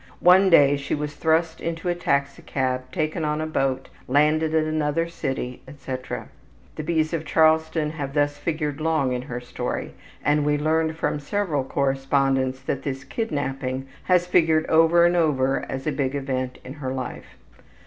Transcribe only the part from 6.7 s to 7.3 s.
The B.'s of